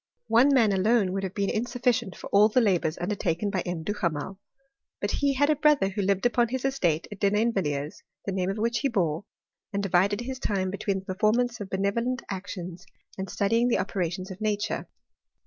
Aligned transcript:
One 0.29 0.51
man 0.51 0.71
alone 0.73 1.13
would 1.13 1.21
have 1.21 1.35
been 1.35 1.51
insufficient 1.51 2.15
for 2.15 2.25
all 2.31 2.49
the 2.49 2.59
labours 2.59 2.97
undertaken 2.97 3.51
by 3.51 3.61
M. 3.67 3.83
Duhamel; 3.83 4.39
but 4.99 5.11
he 5.11 5.35
had 5.35 5.51
a 5.51 5.55
brother 5.55 5.89
who 5.89 6.01
lived 6.01 6.25
upon 6.25 6.47
bis 6.47 6.65
estate 6.65 7.07
at 7.11 7.19
Denaiuvilliers 7.19 8.01
294 8.25 8.25
HISTO&T 8.25 8.25
07 8.25 8.25
CHEXI8T11T. 8.25 8.25
(the 8.25 8.31
name 8.31 8.49
of 8.49 8.57
which 8.57 8.79
he 8.79 8.87
bore), 8.87 9.25
and 9.71 9.83
divided 9.83 10.21
his 10.21 10.39
time 10.39 10.71
be 10.71 10.77
tvfvv.ii 10.79 10.93
the 10.95 11.05
performance 11.05 11.59
of 11.61 11.69
benevolent 11.69 12.23
actions 12.31 12.87
and 13.15 13.27
studyinp^ 13.27 13.69
the 13.69 13.77
operations 13.77 14.31
of 14.31 14.41
nature. 14.41 14.87